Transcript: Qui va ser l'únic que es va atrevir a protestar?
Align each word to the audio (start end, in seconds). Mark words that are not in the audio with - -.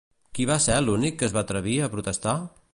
Qui 0.37 0.47
va 0.51 0.55
ser 0.63 0.77
l'únic 0.85 1.19
que 1.21 1.29
es 1.29 1.37
va 1.37 1.45
atrevir 1.45 1.79
a 1.89 1.93
protestar? 1.97 2.39